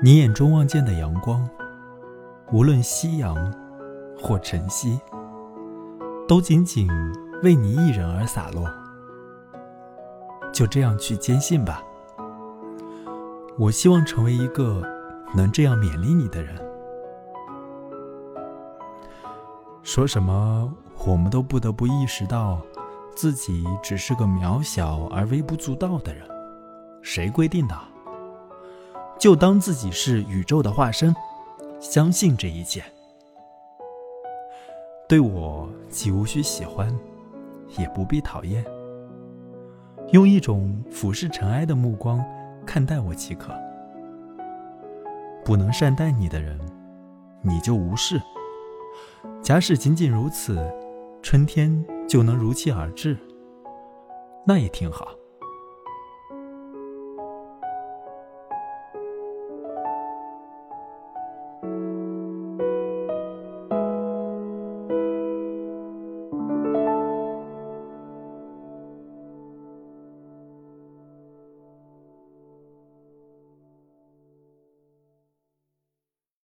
[0.00, 1.44] 你眼中望见的阳光，
[2.52, 3.52] 无论夕阳
[4.16, 5.00] 或晨曦，
[6.28, 6.88] 都仅仅
[7.42, 8.70] 为你一人而洒落。
[10.52, 11.82] 就这样去坚信吧。
[13.58, 14.80] 我希望成为一个
[15.34, 16.54] 能这样勉励你的人。
[19.82, 20.72] 说什么，
[21.08, 22.62] 我们都不得不意识到，
[23.16, 26.22] 自己只是个渺小而微不足道的人。
[27.02, 27.74] 谁规定的？
[29.18, 31.14] 就当自己是宇宙的化身，
[31.80, 32.82] 相信这一切。
[35.08, 36.94] 对我既无需喜欢，
[37.76, 38.64] 也不必讨厌。
[40.12, 42.24] 用一种俯视尘埃的目光
[42.64, 43.52] 看待我即可。
[45.44, 46.58] 不能善待你的人，
[47.42, 48.20] 你就无视。
[49.42, 50.58] 假使仅仅如此，
[51.22, 53.16] 春天就能如期而至，
[54.46, 55.08] 那也挺好。